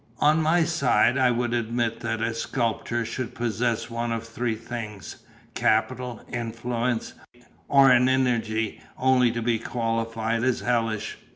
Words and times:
On 0.17 0.41
my 0.41 0.63
side, 0.63 1.15
I 1.19 1.29
would 1.29 1.53
admit 1.53 1.99
that 1.99 2.23
a 2.23 2.33
sculptor 2.33 3.05
should 3.05 3.35
possess 3.35 3.87
one 3.91 4.11
of 4.11 4.23
three 4.27 4.55
things 4.55 5.17
capital, 5.53 6.21
influence, 6.33 7.13
or 7.67 7.91
an 7.91 8.09
energy 8.09 8.81
only 8.97 9.29
to 9.29 9.43
be 9.43 9.59
qualified 9.59 10.43
as 10.43 10.61
hellish. 10.61 11.17